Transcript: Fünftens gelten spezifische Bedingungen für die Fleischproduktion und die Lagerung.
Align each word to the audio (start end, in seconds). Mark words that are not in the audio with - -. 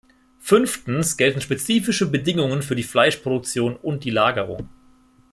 Fünftens 0.39 1.15
gelten 1.15 1.41
spezifische 1.41 2.09
Bedingungen 2.09 2.63
für 2.63 2.73
die 2.75 2.81
Fleischproduktion 2.81 3.75
und 3.75 4.03
die 4.03 4.09
Lagerung. 4.09 4.67